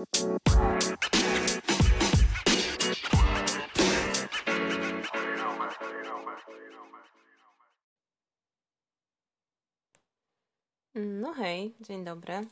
[0.00, 0.06] No
[11.32, 12.46] hej, dzień dobry.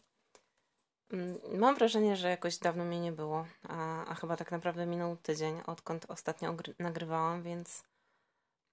[1.11, 5.17] Mm, Mam wrażenie, że jakoś dawno mnie nie było, a, a chyba tak naprawdę minął
[5.17, 7.85] tydzień, odkąd ostatnio nagrywałam, więc.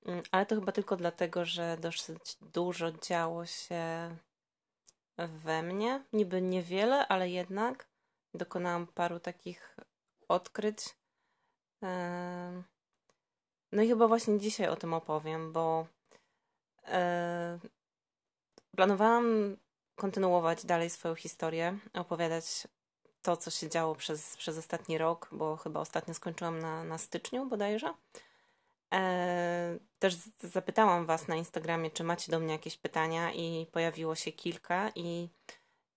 [0.05, 4.15] mm, Ale to chyba tylko dlatego, że dosyć dużo działo się
[5.17, 6.03] we mnie.
[6.13, 7.94] Niby niewiele, ale jednak
[8.37, 9.75] dokonałam paru takich
[10.27, 10.77] odkryć.
[13.71, 15.87] No i chyba właśnie dzisiaj o tym opowiem, bo
[16.87, 17.59] e,
[18.75, 19.57] planowałam
[19.95, 22.67] kontynuować dalej swoją historię, opowiadać
[23.21, 27.45] to, co się działo przez, przez ostatni rok, bo chyba ostatnio skończyłam na, na styczniu
[27.45, 27.93] bodajże.
[28.93, 34.31] E, też zapytałam Was na Instagramie, czy macie do mnie jakieś pytania, i pojawiło się
[34.31, 35.29] kilka, i,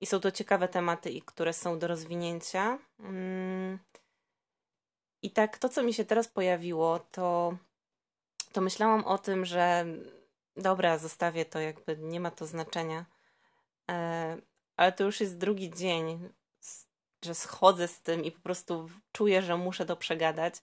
[0.01, 2.79] i są to ciekawe tematy, i które są do rozwinięcia.
[3.01, 3.79] Mm,
[5.23, 7.57] I tak to, co mi się teraz pojawiło, to,
[8.53, 9.85] to myślałam o tym, że
[10.57, 13.05] dobra, zostawię to, jakby nie ma to znaczenia.
[13.91, 14.37] E,
[14.77, 16.29] ale to już jest drugi dzień,
[17.25, 20.55] że schodzę z tym i po prostu czuję, że muszę to przegadać.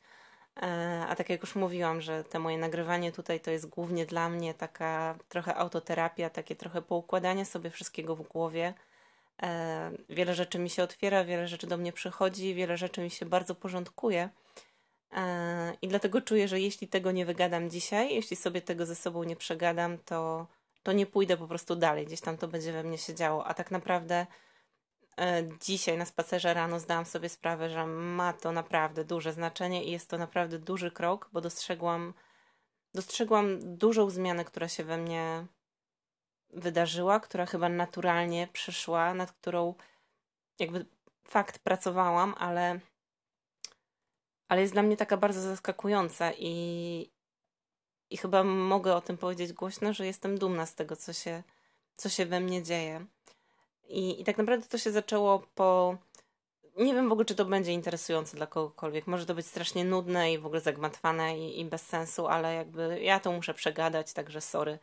[0.62, 4.30] E, A tak jak już mówiłam, że te moje nagrywanie tutaj to jest głównie dla
[4.30, 8.74] mnie taka trochę autoterapia, takie trochę poukładanie sobie wszystkiego w głowie.
[9.44, 13.26] E, Wiele rzeczy mi się otwiera, wiele rzeczy do mnie przychodzi, wiele rzeczy mi się
[13.26, 14.30] bardzo porządkuje.
[15.12, 19.24] E, I dlatego czuję, że jeśli tego nie wygadam dzisiaj, jeśli sobie tego ze sobą
[19.24, 20.48] nie przegadam, to,
[20.84, 22.06] to nie pójdę po prostu dalej.
[22.06, 23.46] Gdzieś tam to będzie we mnie się działo.
[23.46, 24.28] A tak naprawdę
[25.20, 29.92] e, dzisiaj na spacerze rano zdałam sobie sprawę, że ma to naprawdę duże znaczenie i
[29.92, 32.14] jest to naprawdę duży krok, bo dostrzegłam,
[32.94, 35.46] dostrzegłam dużą zmianę, która się we mnie
[36.56, 39.74] wydarzyła, która chyba naturalnie przyszła, nad którą
[40.60, 40.86] jakby
[41.28, 42.80] fakt pracowałam, ale,
[44.48, 47.10] ale jest dla mnie taka bardzo zaskakująca i,
[48.10, 51.44] i chyba mogę o tym powiedzieć głośno, że jestem dumna z tego, co się,
[51.96, 53.06] co się we mnie dzieje.
[53.88, 55.98] I, I tak naprawdę to się zaczęło po.
[56.78, 59.08] Nie wiem w ogóle, czy to będzie interesujące dla kogokolwiek.
[59.08, 63.02] Może to być strasznie nudne i w ogóle zagmatwane i, i bez sensu, ale jakby
[63.02, 64.80] ja to muszę przegadać, także sorry.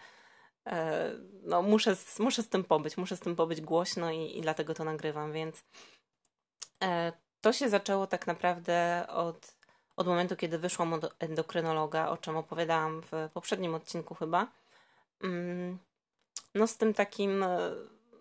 [0.67, 1.11] E,
[1.43, 4.85] no, muszę, muszę z tym pobyć, muszę z tym pobyć głośno i, i dlatego to
[4.85, 5.65] nagrywam, więc
[6.83, 9.55] e, to się zaczęło tak naprawdę od,
[9.97, 14.47] od momentu, kiedy wyszłam od endokrynologa, o czym opowiadałam w poprzednim odcinku chyba.
[15.23, 15.79] Mm,
[16.55, 17.59] no z tym takim, e,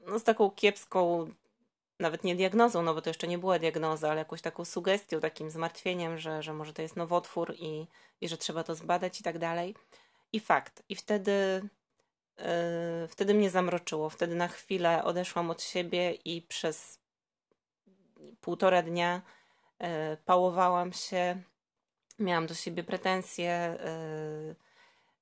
[0.08, 1.28] no z taką kiepską,
[2.00, 5.50] nawet nie diagnozą, no bo to jeszcze nie była diagnoza, ale jakąś taką sugestią, takim
[5.52, 7.88] zmartwieniem, że, że może to jest nowotwór i,
[8.22, 9.76] i że trzeba to zbadać i tak dalej.
[10.34, 10.84] I fakt.
[10.90, 11.62] I wtedy,
[13.08, 14.10] wtedy mnie zamroczyło.
[14.10, 17.00] Wtedy na chwilę odeszłam od siebie i przez
[18.42, 19.22] półtora dnia
[19.80, 21.42] e, pałowałam się,
[22.20, 23.78] miałam do siebie pretensje, e,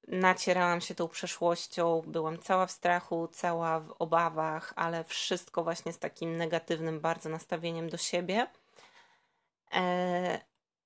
[0.07, 5.99] nacierałam się tą przeszłością, byłam cała w strachu, cała w obawach, ale wszystko właśnie z
[5.99, 8.47] takim negatywnym bardzo nastawieniem do siebie.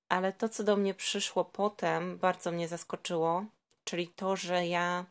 [0.08, 3.44] Ale to, co do mnie przyszło potem, bardzo mnie zaskoczyło,
[3.84, 5.04] czyli to, że ja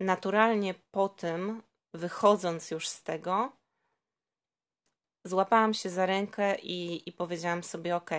[0.00, 1.62] naturalnie po tym,
[1.94, 3.52] wychodząc już z tego,
[5.24, 8.10] złapałam się za rękę i, i powiedziałam sobie: OK,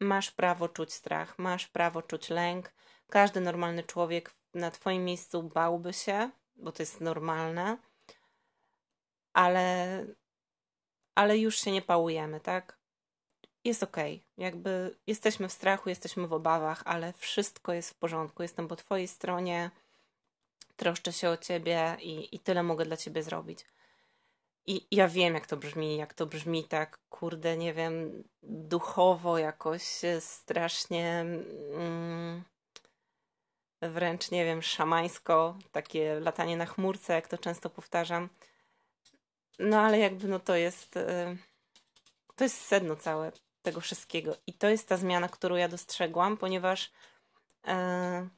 [0.00, 2.72] masz prawo czuć strach, masz prawo czuć lęk.
[3.10, 7.78] Każdy normalny człowiek na Twoim miejscu bałby się, bo to jest normalne,
[9.32, 10.06] ale,
[11.14, 12.78] ale już się nie pałujemy, tak?
[13.64, 14.24] Jest okej.
[14.38, 18.42] Jakby jesteśmy w strachu, jesteśmy w obawach, ale wszystko jest w porządku.
[18.42, 19.70] Jestem po Twojej stronie,
[20.76, 23.64] troszczę się o Ciebie i, i tyle mogę dla Ciebie zrobić.
[24.66, 29.82] I ja wiem, jak to brzmi, jak to brzmi tak, kurde, nie wiem, duchowo jakoś
[30.20, 31.20] strasznie,
[31.74, 32.42] mm,
[33.82, 38.28] wręcz, nie wiem, szamańsko, takie latanie na chmurce, jak to często powtarzam.
[39.58, 41.36] No ale jakby, no to jest, e,
[42.36, 43.32] to jest sedno całe
[43.62, 44.36] tego wszystkiego.
[44.46, 46.92] I to jest ta zmiana, którą ja dostrzegłam, ponieważ
[47.66, 48.28] e,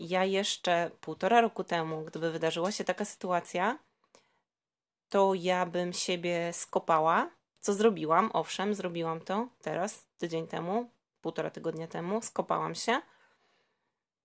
[0.00, 3.78] ja jeszcze półtora roku temu, gdyby wydarzyła się taka sytuacja,
[5.08, 7.30] to ja bym siebie skopała,
[7.60, 10.90] co zrobiłam, owszem, zrobiłam to teraz, tydzień temu,
[11.20, 13.00] półtora tygodnia temu, skopałam się.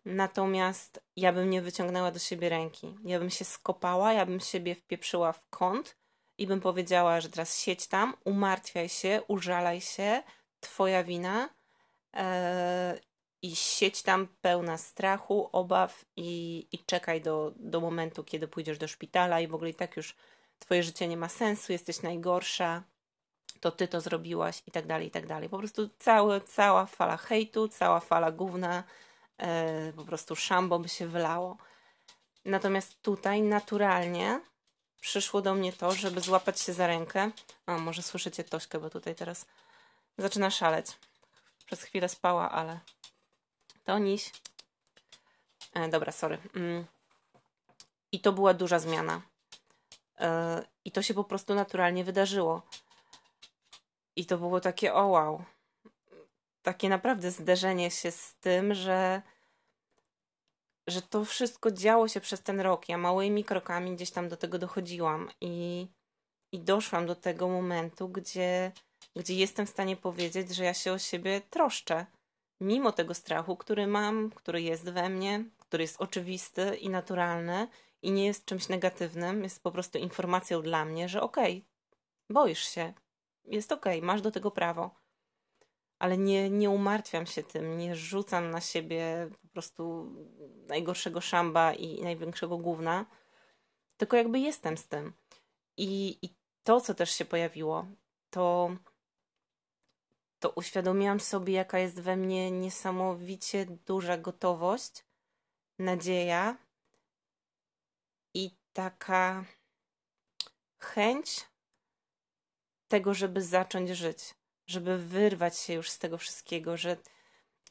[0.06, 2.96] Natomiast ja bym nie wyciągnęła do siebie ręki.
[3.04, 5.98] Ja bym się skopała, ja bym siebie wpieprzyła w kąt
[6.38, 10.24] i bym powiedziała, że teraz siedź tam, umartwiaj się, użalaj się,
[10.60, 11.50] twoja wina
[12.14, 13.00] e,
[13.44, 18.88] i siedź tam pełna strachu, obaw i, i czekaj do, do momentu, kiedy pójdziesz do
[18.88, 20.16] szpitala i w ogóle i tak już
[20.60, 22.84] twoje życie nie ma sensu, jesteś najgorsza.
[23.60, 25.50] to ty to zrobiłaś i tak dalej, i tak dalej.
[25.50, 28.84] Po prostu cały, cała fala hejtu, cała fala gówna,
[29.40, 31.58] yy, po prostu szambo by się wylało.
[32.46, 34.42] Natomiast tutaj naturalnie
[35.02, 37.32] przyszło do mnie to, żeby złapać się za rękę.
[37.68, 39.46] O, może słyszycie Tośkę, bo tutaj teraz
[40.18, 40.88] zaczyna szaleć.
[41.66, 42.80] Przez chwilę spała, ale
[43.84, 44.32] to niś.
[45.74, 46.38] E, dobra, sorry.
[46.56, 46.86] Mm.
[48.12, 49.22] I to była duża zmiana.
[50.20, 52.62] E, I to się po prostu naturalnie wydarzyło.
[54.16, 55.44] I to było takie, o wow.
[56.62, 59.22] Takie naprawdę zderzenie się z tym, że
[60.88, 62.90] że to wszystko działo się przez ten rok.
[62.90, 65.88] Ja małymi krokami gdzieś tam do tego dochodziłam i,
[66.52, 68.72] i doszłam do tego momentu, gdzie,
[69.16, 72.06] gdzie jestem w stanie powiedzieć, że ja się o siebie troszczę.
[72.62, 77.68] Mimo tego strachu, który mam, który jest we mnie, który jest oczywisty i naturalny
[78.02, 81.64] i nie jest czymś negatywnym, jest po prostu informacją dla mnie, że okej, okay,
[82.30, 82.94] boisz się,
[83.46, 85.04] jest okej, okay, masz do tego prawo
[86.04, 90.12] ale nie, nie umartwiam się tym, nie rzucam na siebie po prostu
[90.68, 93.06] najgorszego szamba i największego gówna,
[93.98, 95.14] tylko jakby jestem z tym.
[95.78, 96.30] I, i
[96.64, 97.86] to, co też się pojawiło,
[98.30, 98.76] to,
[100.44, 105.06] to uświadomiłam sobie, jaka jest we mnie niesamowicie duża gotowość,
[105.80, 106.58] nadzieja
[108.34, 109.46] i taka
[110.80, 111.46] chęć
[112.88, 114.36] tego, żeby zacząć żyć
[114.68, 116.98] żeby wyrwać się już z tego wszystkiego, że,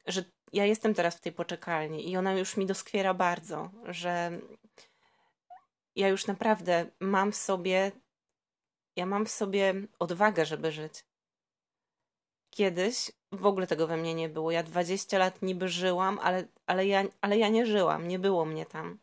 [0.06, 4.40] że ja jestem teraz w tej poczekalni i ona już mi doskwiera bardzo, że
[5.96, 7.92] ja już naprawdę mam w sobie,
[8.96, 11.04] ja mam w sobie odwagę, żeby żyć.
[12.54, 14.50] Kiedyś w ogóle tego we mnie nie było.
[14.50, 18.66] Ja 20 lat niby żyłam, ale, ale, ja, ale ja nie żyłam, nie było mnie
[18.66, 18.98] tam.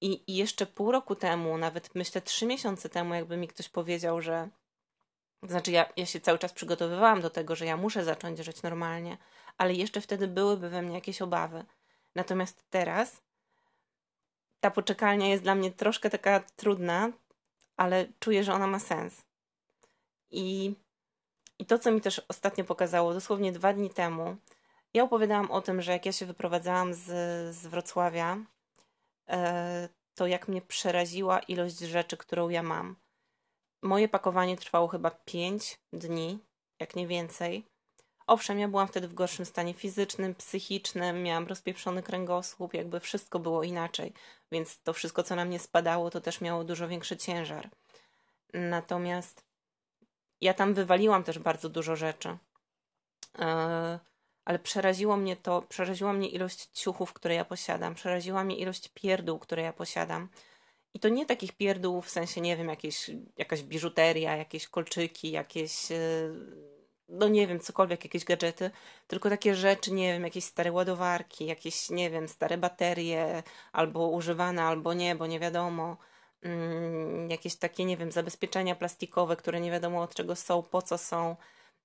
[0.00, 4.20] I, I jeszcze pół roku temu, nawet myślę trzy miesiące temu, jakby mi ktoś powiedział,
[4.20, 4.48] że
[5.42, 9.18] znaczy, ja, ja się cały czas przygotowywałam do tego, że ja muszę zacząć żyć normalnie,
[9.58, 11.64] ale jeszcze wtedy byłyby we mnie jakieś obawy.
[12.14, 13.22] Natomiast teraz
[14.60, 17.10] ta poczekalnia jest dla mnie troszkę taka trudna,
[17.76, 19.22] ale czuję, że ona ma sens.
[20.30, 20.74] I,
[21.62, 24.36] i to, co mi też ostatnio pokazało, dosłownie dwa dni temu,
[24.94, 27.04] ja opowiadałam o tym, że jak ja się wyprowadzałam z,
[27.56, 28.38] z Wrocławia,
[29.28, 32.96] e, to jak mnie przeraziła ilość rzeczy, którą ja mam.
[33.82, 36.38] Moje pakowanie trwało chyba 5 dni,
[36.80, 37.64] jak nie więcej.
[38.26, 43.62] Owszem, ja byłam wtedy w gorszym stanie fizycznym, psychicznym, miałam rozpieprzony kręgosłup, jakby wszystko było
[43.62, 44.12] inaczej,
[44.52, 47.68] więc to wszystko, co na mnie spadało, to też miało dużo większy ciężar.
[48.54, 49.51] Natomiast
[50.42, 52.28] ja tam wywaliłam też bardzo dużo rzeczy.
[53.38, 53.44] Yy,
[54.44, 59.38] ale przeraziło mnie to, przeraziła mnie ilość ciuchów, które ja posiadam, przeraziła mnie ilość pierdół,
[59.38, 60.28] które ja posiadam.
[60.94, 65.92] I to nie takich pierdół w sensie, nie wiem, jakieś, jakaś biżuteria, jakieś kolczyki, jakieś,
[65.92, 65.96] e,
[67.08, 68.70] no nie wiem, cokolwiek, jakieś gadżety,
[69.06, 73.42] tylko takie rzeczy, nie wiem, jakieś stare ładowarki, jakieś, nie wiem, stare baterie,
[73.72, 75.96] albo używane, albo nie, bo nie wiadomo.
[76.42, 80.98] Mm, jakieś takie, nie wiem, zabezpieczenia plastikowe, które nie wiadomo od czego są, po co
[80.98, 81.36] są.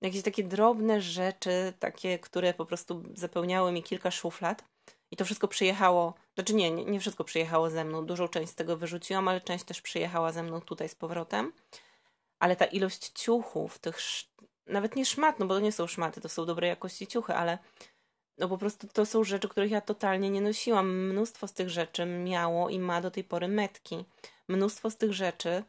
[0.01, 4.63] Jakieś takie drobne rzeczy, takie, które po prostu zapełniały mi kilka szuflad.
[5.11, 8.77] I to wszystko przyjechało, znaczy nie, nie, wszystko przyjechało ze mną, dużą część z tego
[8.77, 11.53] wyrzuciłam, ale część też przyjechała ze mną tutaj z powrotem.
[12.39, 13.97] Ale ta ilość ciuchów, tych
[14.65, 17.57] nawet nie szmat, no bo to nie są szmaty, to są dobrej jakości ciuchy, ale
[18.37, 21.07] no po prostu to są rzeczy, których ja totalnie nie nosiłam.
[21.07, 24.05] Mnóstwo z tych rzeczy miało i ma do tej pory metki.
[24.47, 25.63] Mnóstwo z tych rzeczy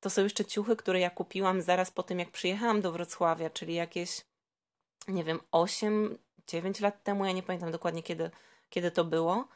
[0.00, 3.74] to są jeszcze ciuchy, które ja kupiłam zaraz po tym, jak przyjechałam do Wrocławia, czyli
[3.74, 4.20] jakieś,
[5.08, 8.30] nie wiem, 8, 9 lat temu, ja nie pamiętam dokładnie kiedy
[8.72, 9.48] kiedy to było.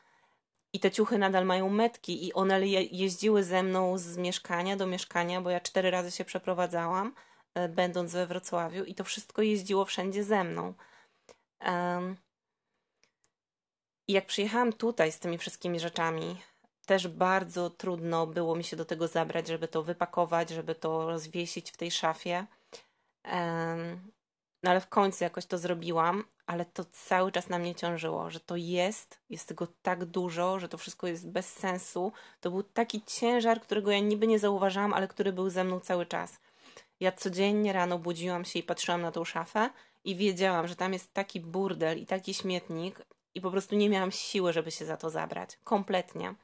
[0.72, 4.86] I te ciuchy nadal mają metki i one je jeździły ze mną z mieszkania do
[4.86, 7.14] mieszkania, bo ja cztery razy się przeprowadzałam,
[7.54, 10.74] e, będąc we Wrocławiu i to wszystko jeździło wszędzie ze mną.
[14.08, 16.42] I jak przyjechałam tutaj z tymi wszystkimi rzeczami,
[16.86, 21.70] też bardzo trudno było mi się do tego zabrać, żeby to wypakować, żeby to rozwiesić
[21.70, 22.46] w tej szafie.
[24.62, 28.40] No ale w końcu jakoś to zrobiłam, ale to cały czas na mnie ciążyło, że
[28.40, 32.12] to jest, jest tego tak dużo, że to wszystko jest bez sensu.
[32.40, 36.06] To był taki ciężar, którego ja niby nie zauważałam, ale który był ze mną cały
[36.06, 36.38] czas.
[37.00, 39.70] Ja codziennie rano budziłam się i patrzyłam na tą szafę
[40.04, 44.12] i wiedziałam, że tam jest taki burdel i taki śmietnik i po prostu nie miałam
[44.12, 45.58] siły, żeby się za to zabrać.
[45.64, 46.34] Kompletnie.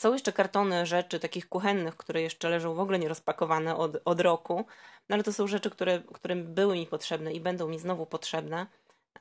[0.00, 4.64] Są jeszcze kartony rzeczy takich kuchennych, które jeszcze leżą w ogóle nierozpakowane od, od roku,
[5.08, 8.66] no ale to są rzeczy, które, które były mi potrzebne i będą mi znowu potrzebne.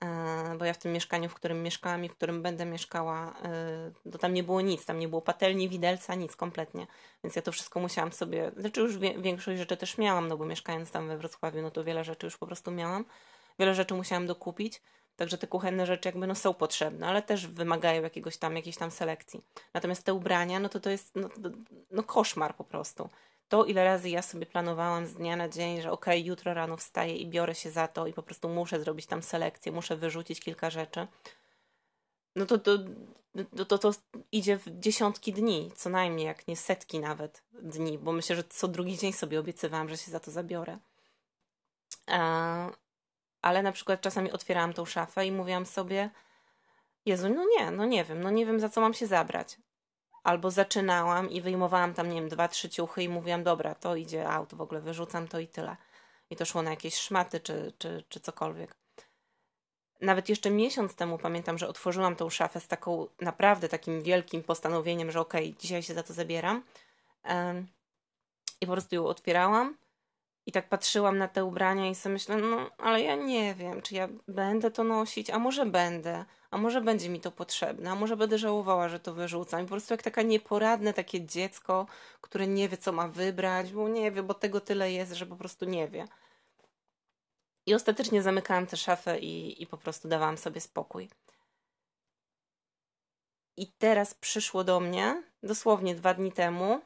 [0.01, 3.33] e, bo ja w tym mieszkaniu, w którym mieszkałam i w którym będę mieszkała,
[4.11, 6.87] to tam nie było nic, tam nie było patelni, widelca, nic kompletnie.
[7.23, 10.91] Więc ja to wszystko musiałam sobie, znaczy już większość rzeczy też miałam, no bo mieszkając
[10.91, 13.05] tam we Wrocławiu, no to wiele rzeczy już po prostu miałam.
[13.59, 14.81] Wiele rzeczy musiałam dokupić,
[15.19, 18.91] także te kuchenne rzeczy jakby no są potrzebne, ale też wymagają jakiegoś tam, jakiejś tam
[18.91, 19.41] selekcji.
[19.73, 21.29] Natomiast te ubrania, no to to jest no,
[21.91, 23.09] no koszmar po prostu
[23.49, 26.77] to, ile razy ja sobie planowałam z dnia na dzień, że okej, okay, jutro rano
[26.77, 30.39] wstaję i biorę się za to i po prostu muszę zrobić tam selekcję, muszę wyrzucić
[30.39, 31.07] kilka rzeczy,
[32.35, 32.77] no to to,
[33.57, 33.91] to, to, to
[34.31, 38.67] idzie w dziesiątki dni, co najmniej, jak nie setki nawet dni, bo myślę, że co
[38.67, 40.77] drugi dzień sobie obiecywałam, że się za to zabiorę.
[43.41, 46.09] Ale na przykład czasami otwierałam tą szafę i mówiłam sobie,
[47.05, 49.57] Jezu, no nie, no nie wiem, no nie wiem za co mam się zabrać
[50.23, 54.29] albo zaczynałam i wyjmowałam tam, nie wiem, dwa, trzy ciuchy i mówiłam, dobra, to idzie
[54.29, 55.77] out, w ogóle wyrzucam to i tyle.
[56.29, 58.75] I to szło na jakieś szmaty czy, czy, czy cokolwiek.
[60.01, 65.11] Nawet jeszcze miesiąc temu pamiętam, że otworzyłam tą szafę z taką naprawdę takim wielkim postanowieniem,
[65.11, 66.63] że okej, okay, dzisiaj się za to zabieram.
[68.61, 69.77] I po prostu ją otwierałam
[70.49, 73.95] i tak patrzyłam na te ubrania i sobie myślę, no ale ja nie wiem, czy
[73.95, 78.17] ja będę to nosić, a może będę a może będzie mi to potrzebne, a może
[78.17, 79.61] będę żałowała, że to wyrzucam.
[79.61, 81.87] I po prostu jak taka nieporadne takie dziecko,
[82.21, 85.35] które nie wie, co ma wybrać, bo nie wie, bo tego tyle jest, że po
[85.35, 86.07] prostu nie wie.
[87.65, 91.09] I ostatecznie zamykałam tę szafę i, i po prostu dawałam sobie spokój.
[93.57, 96.81] I teraz przyszło do mnie, dosłownie dwa dni temu,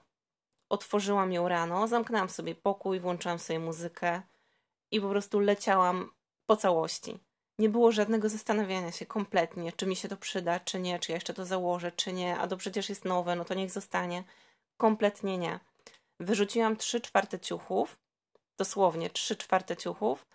[0.70, 4.22] otworzyłam ją rano, zamknęłam sobie pokój, włączyłam sobie muzykę
[4.92, 6.12] i po prostu leciałam
[6.46, 7.20] po całości.
[7.60, 11.16] Nie było żadnego zastanawiania się kompletnie, czy mi się to przyda, czy nie, czy ja
[11.16, 14.24] jeszcze to założę, czy nie, a to przecież jest nowe, no to niech zostanie.
[14.78, 15.60] Kompletnie nie.
[16.20, 18.00] Wyrzuciłam trzy czwarte ciuchów,
[18.58, 20.26] dosłownie trzy czwarte ciuchów.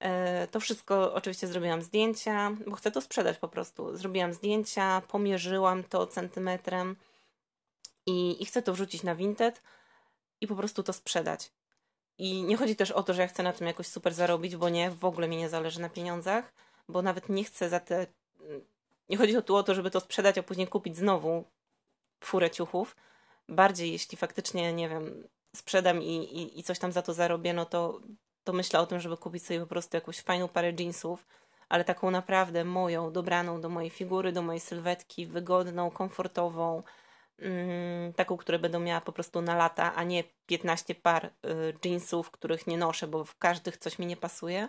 [0.00, 3.96] E, to wszystko oczywiście zrobiłam zdjęcia, bo chcę to sprzedać po prostu.
[3.96, 6.96] Zrobiłam zdjęcia, pomierzyłam to centymetrem
[8.10, 9.62] i, i chcę to wrzucić na Vinted
[10.40, 11.52] i po prostu to sprzedać.
[12.18, 14.68] I nie chodzi też o to, że ja chcę na tym jakoś super zarobić, bo
[14.68, 16.52] nie, w ogóle mi nie zależy na pieniądzach,
[16.88, 18.06] bo nawet nie chcę za te.
[19.08, 21.44] Nie chodzi tu o to, żeby to sprzedać, a później kupić znowu
[22.24, 22.96] furę ciuchów.
[23.48, 27.64] Bardziej, jeśli faktycznie, nie wiem, sprzedam i, i, i coś tam za to zarobię, no
[27.64, 28.00] to,
[28.44, 31.26] to myślę o tym, żeby kupić sobie po prostu jakąś fajną parę jeansów,
[31.68, 36.82] ale taką naprawdę moją, dobraną do mojej figury, do mojej sylwetki, wygodną, komfortową,
[38.16, 41.30] taką, które będą miała po prostu na lata, a nie 15 par y,
[41.84, 44.68] jeansów, których nie noszę, bo w każdych coś mi nie pasuje.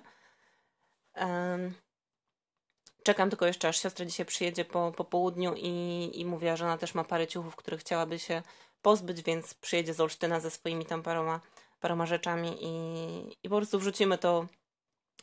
[3.04, 6.78] Czekam tylko jeszcze, aż siostra dzisiaj przyjedzie po, po południu i, i mówiła, że ona
[6.78, 8.42] też ma parę ciuchów, których chciałaby się
[8.82, 11.40] pozbyć, więc przyjedzie z Olsztyna ze swoimi tam paroma,
[11.80, 14.48] paroma rzeczami i, i po prostu wrzucimy to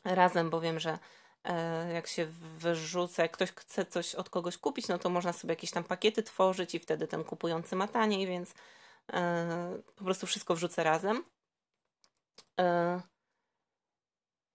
[0.05, 0.99] razem, bo wiem, że
[1.95, 2.27] jak się
[2.59, 6.23] wyrzuca, jak ktoś chce coś od kogoś kupić, no to można sobie jakieś tam pakiety
[6.23, 8.55] tworzyć i wtedy ten kupujący ma taniej, więc
[9.13, 11.25] e, po prostu wszystko wrzucę razem.
[12.61, 13.01] E,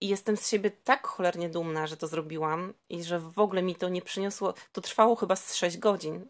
[0.00, 3.76] I jestem z siebie tak cholernie dumna, że to zrobiłam i że w ogóle mi
[3.76, 4.54] to nie przyniosło.
[4.72, 6.26] To trwało chyba z 6 godzin.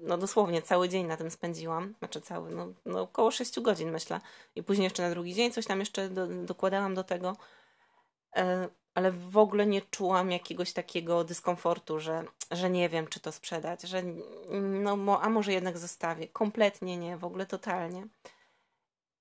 [0.00, 1.94] No dosłownie cały dzień na tym spędziłam.
[1.98, 4.20] Znaczy cały, no, no około 6 godzin myślę.
[4.54, 7.36] I później jeszcze na drugi dzień coś tam jeszcze do, dokładałam do tego
[8.94, 13.82] ale w ogóle nie czułam jakiegoś takiego dyskomfortu, że, że nie wiem, czy to sprzedać,
[13.82, 14.02] że
[14.94, 16.28] no, a może jednak zostawię.
[16.28, 18.06] Kompletnie nie, w ogóle totalnie.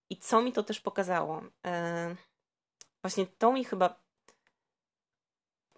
[0.10, 1.42] I co mi to też pokazało?
[1.66, 2.16] E,
[3.02, 4.04] właśnie to mi chyba.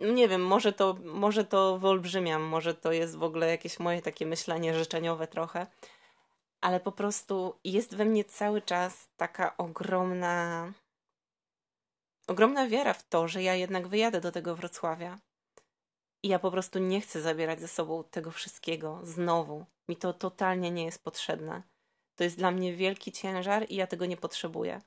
[0.01, 4.25] Nie wiem, może to, może to wyolbrzymiam, może to jest w ogóle jakieś moje takie
[4.25, 5.67] myślenie życzeniowe trochę,
[6.61, 10.71] ale po prostu jest we mnie cały czas taka ogromna
[12.27, 15.19] ogromna wiara w to, że ja jednak wyjadę do tego Wrocławia.
[16.23, 19.65] I ja po prostu nie chcę zabierać ze sobą tego wszystkiego znowu.
[19.89, 21.63] Mi to totalnie nie jest potrzebne.
[22.15, 24.81] To jest dla mnie wielki ciężar i ja tego nie potrzebuję.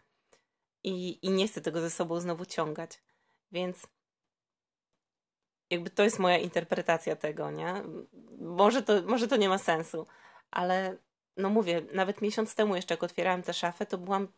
[0.84, 3.00] I, i nie chcę tego ze sobą znowu ciągać.
[3.52, 3.86] Więc
[5.70, 7.82] jakby to jest moja interpretacja tego, nie?
[8.38, 10.06] Może to, może to nie ma sensu,
[10.50, 10.96] ale
[11.36, 14.28] no mówię, nawet miesiąc temu jeszcze jak otwierałam tę szafę, to byłam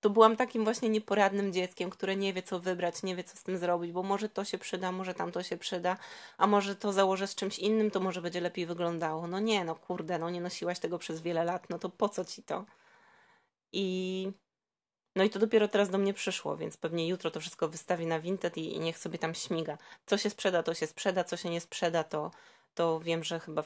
[0.00, 3.42] to byłam takim właśnie nieporadnym dzieckiem, które nie wie, co wybrać, nie wie, co z
[3.42, 5.96] tym zrobić, bo może to się przyda, może tam to się przyda,
[6.38, 9.26] a może to założę z czymś innym, to może będzie lepiej wyglądało.
[9.26, 12.24] No nie, no kurde, no nie nosiłaś tego przez wiele lat, no to po co
[12.24, 12.64] ci to?
[13.72, 14.32] I
[15.16, 18.20] no i to dopiero teraz do mnie przyszło, więc pewnie jutro to wszystko wystawi na
[18.20, 19.78] Vinted i, i niech sobie tam śmiga.
[20.06, 22.30] Co się sprzeda, to się sprzeda, co się nie sprzeda, to,
[22.74, 23.64] to wiem, że chyba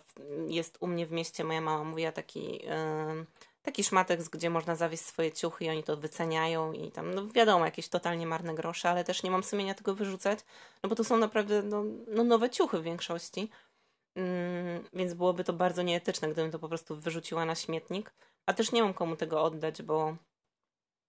[0.48, 2.52] jest u mnie w mieście, moja mama mówiła taki...
[2.52, 3.26] Yy,
[3.62, 7.64] taki szmatek, gdzie można zawieść swoje ciuchy i oni to wyceniają i tam, no wiadomo,
[7.64, 10.38] jakieś totalnie marne grosze, ale też nie mam sumienia tego wyrzucać,
[10.82, 13.50] no bo to są naprawdę no, no nowe ciuchy w większości,
[14.14, 18.14] mm, więc byłoby to bardzo nieetyczne, gdybym to po prostu wyrzuciła na śmietnik,
[18.46, 20.16] a też nie mam komu tego oddać, bo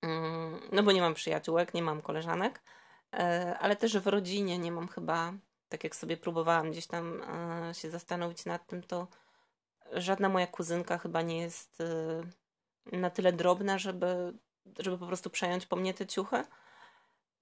[0.02, 2.62] mm, no bo nie mam przyjaciółek, nie mam koleżanek,
[3.14, 5.34] e, ale też w rodzinie nie mam chyba,
[5.70, 9.08] tak jak sobie próbowałam gdzieś tam e, się zastanowić nad tym, to
[9.92, 12.24] żadna moja kuzynka chyba nie jest e,
[12.92, 14.34] na tyle drobna, żeby,
[14.80, 16.44] żeby po prostu przejąć po mnie te ciuchy.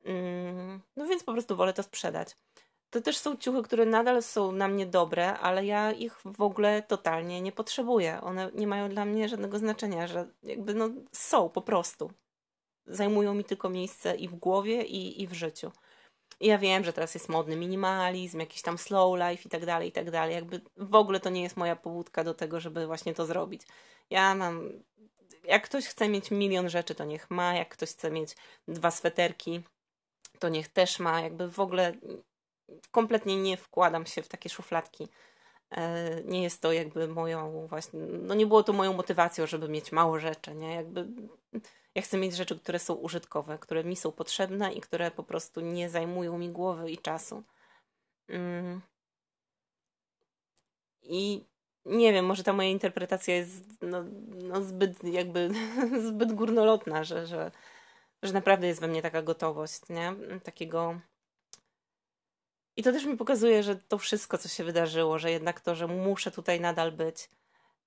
[0.06, 2.38] Mm, no więc po prostu wolę to sprzedać.
[2.90, 6.84] To też są ciuchy, które nadal są na mnie dobre, ale ja ich w ogóle
[6.84, 8.22] totalnie nie potrzebuję.
[8.22, 12.12] One nie mają dla mnie żadnego znaczenia, że jakby no są po prostu.
[12.86, 15.72] Zajmują mi tylko miejsce i w głowie, i, i w życiu.
[16.40, 19.90] I ja wiem, że teraz jest modny minimalizm, jakiś tam slow life i tak dalej,
[19.90, 20.36] i tak dalej.
[20.36, 23.62] Jakby w ogóle to nie jest moja pobudka do tego, żeby właśnie to zrobić.
[24.10, 24.70] Ja mam
[25.44, 27.54] jak ktoś chce mieć milion rzeczy, to niech ma.
[27.54, 28.36] Jak ktoś chce mieć
[28.68, 29.62] dwa sweterki,
[30.40, 31.22] to niech też ma.
[31.22, 31.94] Jakby w ogóle
[32.92, 35.08] kompletnie nie wkładam się w takie szufladki.
[35.72, 39.92] E, nie jest to jakby moją właśnie, no nie było to moją motywacją, żeby mieć
[39.92, 40.76] mało rzeczy, nie?
[40.76, 41.08] Jakby
[41.96, 45.62] ja chcę mieć rzeczy, które są użytkowe, które mi są potrzebne i które po prostu
[45.62, 47.44] nie zajmują mi głowy i czasu.
[48.28, 48.82] Mm.
[51.02, 51.46] I
[51.86, 54.04] nie wiem, może ta moja interpretacja jest no,
[54.44, 55.50] no zbyt jakby
[56.08, 57.52] zbyt górnolotna, że, że,
[58.24, 60.14] że naprawdę jest we mnie taka gotowość, nie?
[60.44, 61.00] Takiego...
[62.76, 65.88] I to też mi pokazuje, że to wszystko, co się wydarzyło, że jednak to, że
[65.88, 67.30] muszę tutaj nadal być,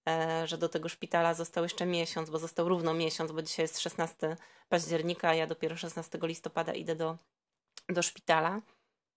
[0.09, 3.81] e, że do tego szpitala został jeszcze miesiąc, bo został równo miesiąc, bo dzisiaj jest
[3.81, 4.37] 16
[4.69, 7.19] października, a ja dopiero 16 listopada idę do,
[7.89, 8.61] do szpitala,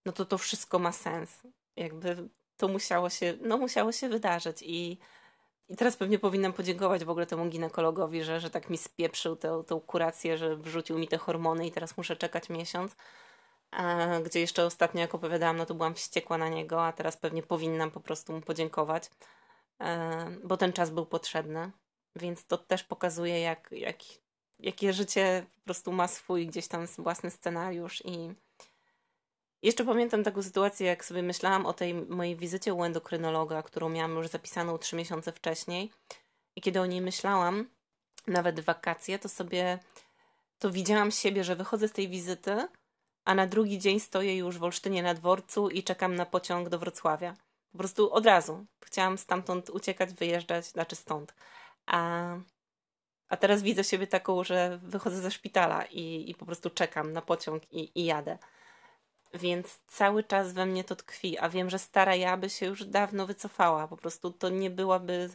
[0.05, 1.47] no to to wszystko ma sens.
[1.75, 4.97] Jakby to musiało się, no musiało się wydarzyć i,
[5.69, 9.63] i teraz pewnie powinnam podziękować w ogóle temu ginekologowi, że, że tak mi spieprzył tę,
[9.67, 12.95] tę kurację, że wrzucił mi te hormony i teraz muszę czekać miesiąc.
[13.71, 17.43] A, gdzie jeszcze ostatnio, jak opowiadałam, no to byłam wściekła na niego, a teraz pewnie
[17.43, 19.09] powinnam po prostu mu podziękować,
[19.81, 21.71] e, bo ten czas był potrzebny.
[22.15, 23.97] Więc to też pokazuje, jak, jak,
[24.59, 28.33] jakie życie po prostu ma swój gdzieś tam własny scenariusz i,
[29.61, 34.15] jeszcze pamiętam taką sytuację, jak sobie myślałam o tej mojej wizycie u endokrynologa, którą miałam
[34.15, 35.91] już zapisaną trzy miesiące wcześniej.
[36.55, 37.69] I kiedy o niej myślałam,
[38.27, 39.79] nawet wakacje, to sobie
[40.59, 42.67] to widziałam siebie, że wychodzę z tej wizyty,
[43.25, 46.79] a na drugi dzień stoję już w Olsztynie na dworcu i czekam na pociąg do
[46.79, 47.35] Wrocławia.
[47.71, 48.65] Po prostu od razu.
[48.85, 51.35] Chciałam stamtąd uciekać, wyjeżdżać, znaczy stąd.
[51.85, 52.35] A,
[53.29, 57.21] a teraz widzę siebie taką, że wychodzę ze szpitala i, i po prostu czekam na
[57.21, 58.37] pociąg i, i jadę.
[59.33, 62.85] Więc cały czas we mnie to tkwi, a wiem, że stara ja by się już
[62.85, 63.87] dawno wycofała.
[63.87, 65.29] Po prostu to nie byłaby.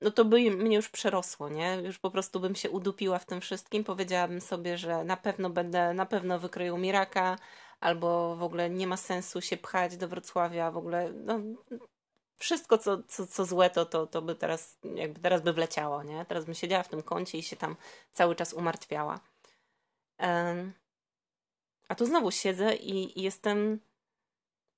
[0.00, 1.74] No to by mnie już przerosło, nie?
[1.84, 3.84] Już po prostu bym się udupiła w tym wszystkim.
[3.84, 7.36] Powiedziałabym sobie, że na pewno będę, na pewno wykryją mi raka,
[7.80, 11.40] albo w ogóle nie ma sensu się pchać do Wrocławia, w ogóle no,
[12.38, 16.24] wszystko, co, co, co złe, to, to, to by teraz, jakby teraz by wleciało, nie?
[16.24, 17.76] Teraz bym siedziała w tym kącie i się tam
[18.12, 19.20] cały czas umartwiała.
[20.18, 20.72] Um,
[21.88, 23.80] a tu znowu siedzę i, i jestem,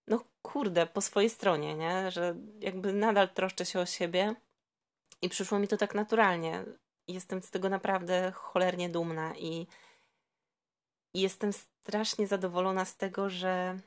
[0.06, 2.10] no kurde, po swojej stronie, nie?
[2.10, 4.34] Że jakby nadal troszczę się o siebie
[5.22, 6.64] i przyszło mi to tak naturalnie.
[7.08, 9.66] Jestem z tego naprawdę cholernie dumna i,
[11.14, 13.80] i jestem strasznie zadowolona z tego, że,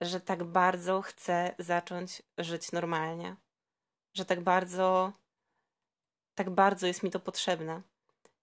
[0.00, 3.36] że tak bardzo chcę zacząć żyć normalnie.
[4.14, 5.12] Że tak bardzo,
[6.34, 7.82] tak bardzo jest mi to potrzebne.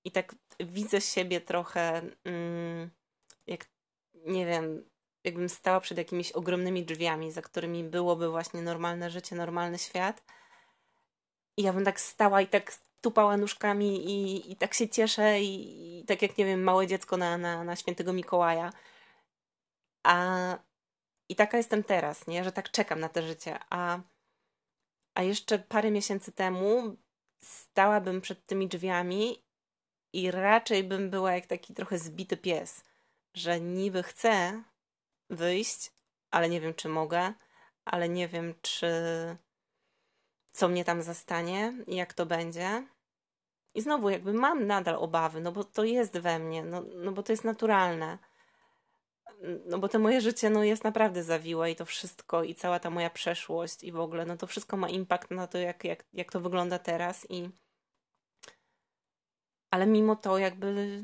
[0.05, 2.89] I tak widzę siebie trochę, mm,
[3.47, 3.65] jak
[4.13, 4.89] nie wiem,
[5.23, 10.23] jakbym stała przed jakimiś ogromnymi drzwiami, za którymi byłoby właśnie normalne życie, normalny świat.
[11.57, 15.99] I ja bym tak stała i tak tupała nóżkami i, i tak się cieszę i,
[15.99, 18.73] i tak jak, nie wiem, małe dziecko na, na, na świętego Mikołaja.
[20.03, 20.57] A,
[21.29, 22.43] I taka jestem teraz, nie?
[22.43, 23.59] Że tak czekam na te życie.
[23.69, 23.99] A,
[25.15, 26.97] a jeszcze parę miesięcy temu
[27.43, 29.42] stałabym przed tymi drzwiami
[30.13, 32.83] i raczej bym była jak taki trochę zbity pies,
[33.33, 34.63] że niby chcę
[35.29, 35.91] wyjść,
[36.31, 37.33] ale nie wiem, czy mogę,
[37.85, 38.87] ale nie wiem, czy
[40.51, 42.87] co mnie tam zastanie, jak to będzie.
[43.75, 47.23] I znowu, jakby mam nadal obawy, no bo to jest we mnie, no, no bo
[47.23, 48.17] to jest naturalne.
[49.65, 52.89] No bo to moje życie no, jest naprawdę zawiłe i to wszystko, i cała ta
[52.89, 56.31] moja przeszłość, i w ogóle, no to wszystko ma impact na to, jak, jak, jak
[56.31, 57.27] to wygląda teraz.
[57.29, 57.49] I
[59.73, 61.01] ale mimo to jakby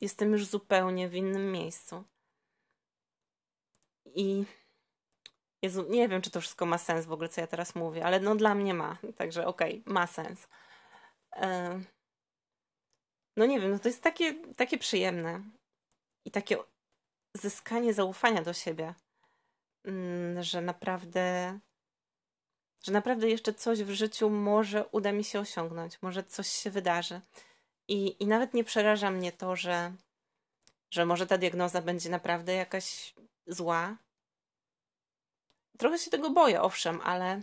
[0.00, 2.04] jestem już zupełnie w innym miejscu.
[4.04, 4.44] I
[5.62, 8.20] Jezu, nie wiem, czy to wszystko ma sens w ogóle, co ja teraz mówię, ale
[8.20, 10.48] no dla mnie ma, także okej, okay, ma sens.
[13.36, 15.42] No nie wiem, no to jest takie, takie przyjemne
[16.24, 16.56] i takie
[17.34, 18.94] zyskanie zaufania do siebie,
[19.84, 21.58] mm, że naprawdę,
[22.84, 27.20] że naprawdę jeszcze coś w życiu może uda mi się osiągnąć, może coś się wydarzy.
[27.88, 29.92] I, i nawet nie przeraża mnie to, że,
[30.90, 33.14] że może ta diagnoza będzie naprawdę jakaś
[33.46, 33.96] zła.
[35.78, 37.42] Trochę się tego boję, owszem, ale,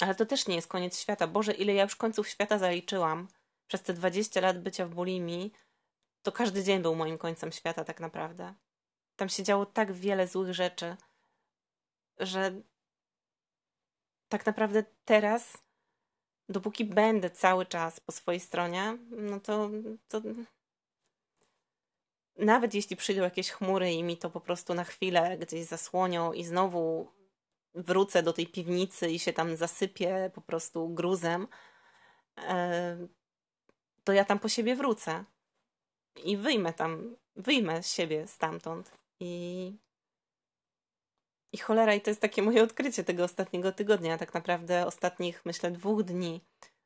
[0.00, 1.26] ale to też nie jest koniec świata.
[1.26, 3.28] Boże, ile ja już końców świata zaliczyłam
[3.66, 5.52] przez te 20 lat bycia w bulimii,
[6.22, 8.54] to każdy dzień był moim końcem świata tak naprawdę.
[9.16, 10.96] Tam się działo tak wiele złych rzeczy,
[12.18, 12.62] że
[14.28, 15.58] tak naprawdę teraz,
[16.50, 19.70] dopóki będę cały czas po swojej stronie, no to,
[20.08, 20.22] to
[22.38, 26.44] nawet jeśli przyjdą jakieś chmury i mi to po prostu na chwilę gdzieś zasłonią i
[26.44, 27.12] znowu
[27.74, 31.46] wrócę do tej piwnicy i się tam zasypię po prostu gruzem,
[32.38, 33.06] e,
[34.04, 35.24] to ja tam po siebie wrócę
[36.24, 38.90] i wyjmę tam, wyjmę siebie stamtąd.
[39.20, 39.72] I,
[41.52, 45.70] i cholera, i to jest takie moje odkrycie tego ostatniego tygodnia, tak naprawdę ostatnich, myślę,
[45.70, 46.40] dwóch dni,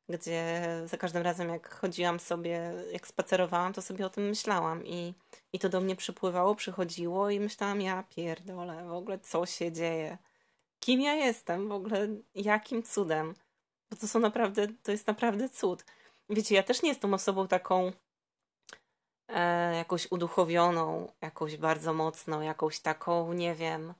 [0.09, 5.13] gdzie za każdym razem, jak chodziłam sobie, jak spacerowałam, to sobie o tym myślałam i,
[5.53, 10.17] i to do mnie przypływało, przychodziło i myślałam, ja pierdolę, w ogóle co się dzieje?
[10.79, 11.69] Kim ja jestem?
[11.69, 13.35] W ogóle jakim cudem?
[13.91, 15.85] Bo to są naprawdę, to jest naprawdę cud.
[16.29, 17.91] Wiecie, ja też nie jestem osobą taką
[19.27, 23.93] e, jakąś uduchowioną, jakąś bardzo mocną, jakąś taką, nie wiem.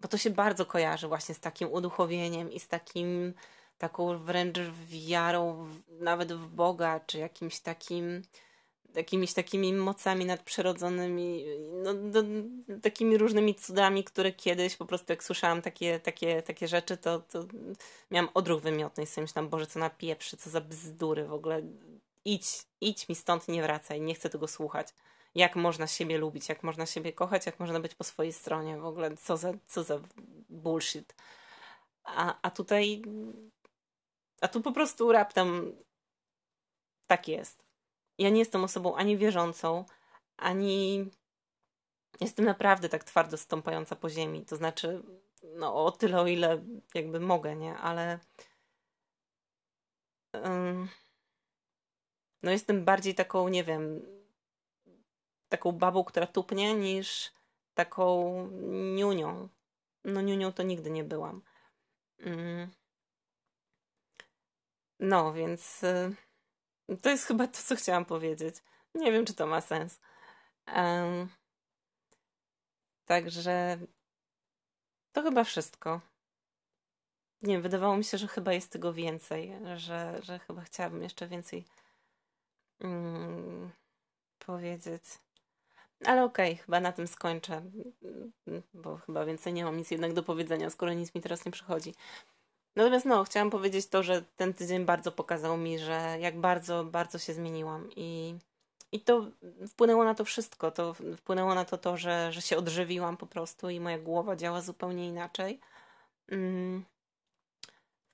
[0.00, 3.34] Bo to się bardzo kojarzy właśnie z takim uduchowieniem i z takim,
[3.78, 8.22] taką wręcz wiarą nawet w Boga, czy jakimś takim
[8.94, 11.44] jakimiś takimi mocami nadprzyrodzonymi,
[11.82, 11.94] no,
[12.82, 17.44] takimi różnymi cudami, które kiedyś po prostu jak słyszałam takie, takie, takie rzeczy, to, to
[18.10, 21.62] miałam odruch wymiotny i sobie myślałam, Boże, co na pieprzy, co za bzdury w ogóle.
[22.24, 24.88] Idź, idź mi stąd, nie wracaj, nie chcę tego słuchać.
[25.34, 28.86] Jak można siebie lubić, jak można siebie kochać, jak można być po swojej stronie, w
[28.86, 30.00] ogóle co za, co za
[30.48, 31.14] bullshit.
[32.04, 33.02] A, a tutaj,
[34.40, 35.76] a tu po prostu raptem
[37.06, 37.64] tak jest
[38.18, 39.84] ja nie jestem osobą ani wierzącą,
[40.36, 41.10] ani
[42.20, 44.44] jestem naprawdę tak twardo stąpająca po ziemi.
[44.46, 45.02] To znaczy,
[45.42, 47.76] no o tyle, o ile jakby mogę, nie?
[47.76, 48.18] Ale
[52.42, 54.02] no jestem bardziej taką, nie wiem,
[55.48, 57.32] taką babą, która tupnie, niż
[57.74, 58.48] taką
[58.94, 59.48] niunią.
[60.04, 61.42] No niunią to nigdy nie byłam.
[62.18, 62.70] Mm.
[65.00, 66.16] No, więc y,
[67.02, 68.56] to jest chyba to, co chciałam powiedzieć.
[68.94, 70.00] Nie wiem, czy to ma sens.
[73.04, 73.78] Także
[75.12, 76.00] to chyba wszystko.
[77.42, 81.28] Nie wiem, wydawało mi się, że chyba jest tego więcej, że, że chyba chciałabym jeszcze
[81.28, 81.64] więcej
[82.80, 83.70] um,
[84.38, 85.02] powiedzieć.
[86.04, 87.62] Ale okej, okay, chyba na tym skończę,
[88.74, 91.94] bo chyba więcej nie mam nic jednak do powiedzenia, skoro nic mi teraz nie przychodzi.
[92.76, 97.18] Natomiast no, chciałam powiedzieć to, że ten tydzień bardzo pokazał mi, że jak bardzo, bardzo
[97.18, 98.34] się zmieniłam i,
[98.92, 99.26] i to
[99.68, 100.70] wpłynęło na to wszystko.
[100.70, 104.60] To wpłynęło na to, to że, że się odżywiłam po prostu i moja głowa działa
[104.60, 105.60] zupełnie inaczej.
[106.28, 106.84] Mm.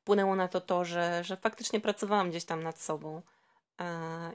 [0.00, 3.22] Wpłynęło na to to, że, że faktycznie pracowałam gdzieś tam nad sobą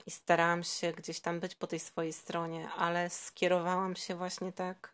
[0.05, 4.93] i starałam się gdzieś tam być po tej swojej stronie, ale skierowałam się właśnie tak.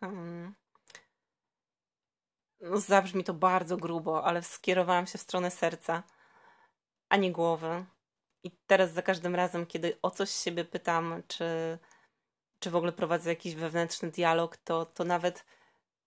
[2.60, 6.02] No zabrzmi to bardzo grubo, ale skierowałam się w stronę serca,
[7.08, 7.84] a nie głowy.
[8.44, 11.78] I teraz za każdym razem, kiedy o coś siebie pytam, czy,
[12.58, 15.44] czy w ogóle prowadzę jakiś wewnętrzny dialog, to, to nawet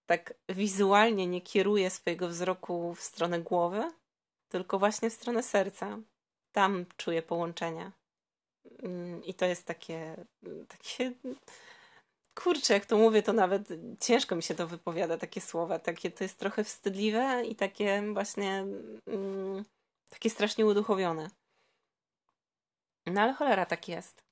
[0.05, 3.91] tak wizualnie nie kieruję swojego wzroku w stronę głowy,
[4.47, 5.97] tylko właśnie w stronę serca.
[6.51, 7.91] Tam czuję połączenie.
[8.85, 10.25] Mm, I to jest takie,
[10.67, 11.11] takie
[12.35, 13.67] kurczę, jak to mówię, to nawet
[13.99, 15.79] ciężko mi się to wypowiada, takie słowa.
[15.79, 18.65] Takie to jest trochę wstydliwe i takie właśnie
[19.07, 19.65] mm,
[20.09, 21.29] takie strasznie uduchowione.
[23.05, 24.23] No ale cholera, tak jest.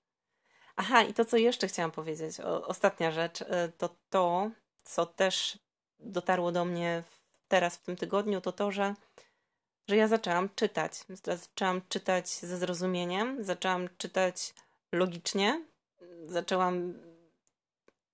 [0.75, 3.45] Aha, i to, co jeszcze chciałam powiedzieć, o, ostatnia rzecz, y,
[3.77, 4.51] to to,
[4.83, 5.57] co też
[5.99, 7.03] dotarło do mnie
[7.47, 8.95] teraz w tym tygodniu, to to, że,
[9.87, 10.93] że ja zaczęłam czytać.
[11.09, 14.53] Zaczęłam czytać ze zrozumieniem, zaczęłam czytać
[14.91, 15.65] logicznie,
[16.23, 16.93] zaczęłam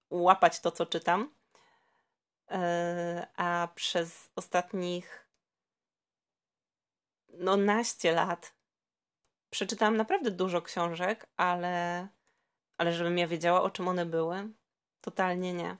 [0.10, 1.29] łapać to, co czytam.
[2.51, 5.29] E, a przez ostatnich
[7.34, 8.53] no naście lat
[9.49, 12.08] przeczytałam naprawdę dużo książek, ale,
[12.77, 14.49] ale żebym ja wiedziała, o czym one były,
[15.01, 15.77] totalnie nie.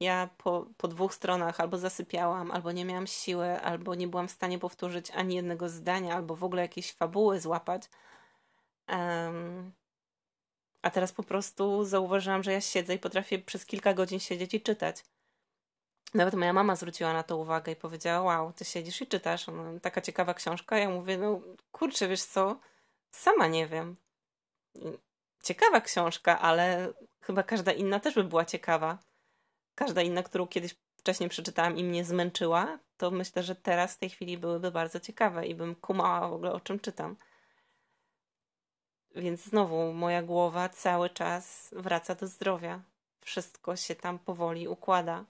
[0.00, 4.30] Ja po, po dwóch stronach albo zasypiałam, albo nie miałam siły, albo nie byłam w
[4.30, 7.82] stanie powtórzyć ani jednego zdania, albo w ogóle jakieś fabuły złapać.
[8.88, 9.72] Um,
[10.82, 14.60] a teraz po prostu zauważyłam, że ja siedzę i potrafię przez kilka godzin siedzieć i
[14.60, 15.04] czytać.
[16.14, 19.46] Nawet moja mama zwróciła na to uwagę i powiedziała: Wow, ty siedzisz i czytasz.
[19.46, 20.78] No, taka ciekawa książka.
[20.78, 21.40] Ja mówię: No
[21.72, 22.60] kurczę, wiesz co?
[23.10, 23.96] Sama nie wiem.
[25.42, 28.98] Ciekawa książka, ale chyba każda inna też by była ciekawa.
[29.80, 34.10] Każda inna, którą kiedyś wcześniej przeczytałam i mnie zmęczyła, to myślę, że teraz w tej
[34.10, 37.16] chwili byłyby bardzo ciekawe i bym kumała w ogóle o czym czytam.
[39.14, 42.82] Więc znowu moja głowa cały czas wraca do zdrowia.
[43.20, 45.24] Wszystko się tam powoli układa.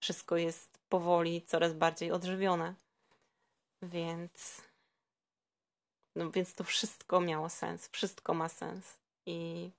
[0.00, 2.74] Wszystko jest powoli coraz bardziej odżywione.
[3.82, 4.62] Więc.
[6.16, 7.88] No więc to wszystko miało sens.
[7.88, 8.98] Wszystko ma sens.
[9.26, 9.70] I.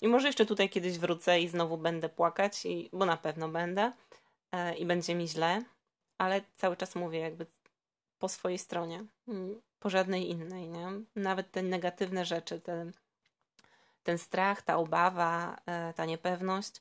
[0.00, 3.92] I może jeszcze tutaj kiedyś wrócę i znowu będę płakać, i, bo na pewno będę.
[4.52, 5.64] E, I będzie mi źle,
[6.18, 7.46] ale cały czas mówię jakby
[8.18, 9.04] po swojej stronie
[9.80, 10.88] po żadnej innej, nie?
[11.16, 12.92] Nawet te negatywne rzeczy, ten,
[14.02, 16.80] ten strach, ta obawa, e, ta niepewność,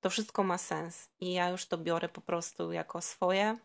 [0.00, 3.58] to wszystko ma sens i ja już to biorę po prostu jako swoje.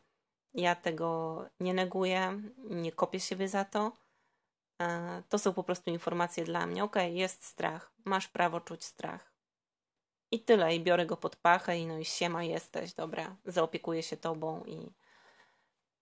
[0.54, 3.92] Ja tego nie neguję, nie kopię siebie za to.
[4.82, 6.84] E, to są po prostu informacje dla mnie.
[6.84, 9.34] Okay, jest strach, masz prawo czuć strach.
[10.32, 14.18] I tyle, i biorę go pod pachę, i no i siema, jesteś, dobra, zaopiekuję się
[14.18, 14.92] tobą i,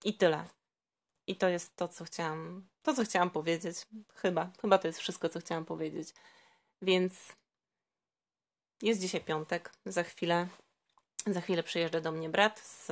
[0.04, 0.46] i tyle.
[1.28, 3.88] I to jest to, co chciałam, to, co chciałam powiedzieć.
[4.16, 6.14] Chyba, chyba to jest wszystko, co chciałam powiedzieć.
[6.82, 7.34] Więc
[8.82, 9.72] jest dzisiaj piątek.
[9.86, 10.48] Za chwilę,
[11.28, 12.86] za chwilę przyjeżdża do mnie brat z,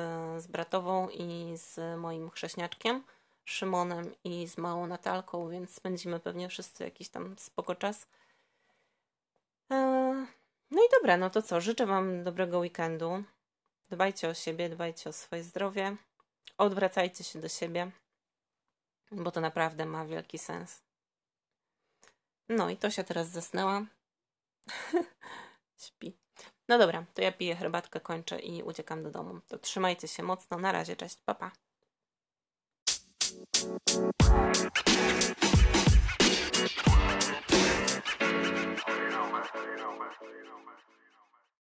[0.43, 3.03] z bratową i z moim chrześniaczkiem,
[3.45, 8.07] Szymonem i z małą Natalką, więc spędzimy pewnie wszyscy jakiś tam spoko czas.
[9.71, 9.75] E,
[10.71, 11.61] no i dobra, no to co?
[11.61, 13.23] Życzę Wam dobrego weekendu.
[13.89, 15.95] Dbajcie o siebie, dbajcie o swoje zdrowie.
[16.57, 17.91] Odwracajcie się do siebie
[19.15, 20.81] bo to naprawdę ma wielki sens.
[22.49, 23.85] No i to się teraz zasnęła.
[25.85, 26.17] Śpi.
[26.67, 29.39] No dobra, to ja piję herbatkę, kończę i uciekam do domu.
[29.47, 30.57] To trzymajcie się mocno.
[30.57, 31.49] Na razie, cześć, papa.
[31.49, 31.72] Pa.
[33.63, 33.71] You
[39.09, 39.43] know, man.
[40.99, 41.02] You.